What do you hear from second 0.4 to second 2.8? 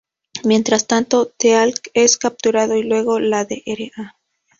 Mientras tanto, Teal'c es capturado